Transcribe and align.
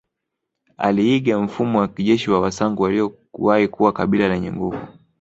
Aliiga 0.77 1.39
mfumo 1.39 1.79
wa 1.79 1.87
kijeshi 1.87 2.31
wa 2.31 2.39
wasangu 2.39 2.83
waliowahi 2.83 3.67
kuwa 3.67 3.93
kabila 3.93 4.27
ldnye 4.35 4.51
nguvu 4.51 4.79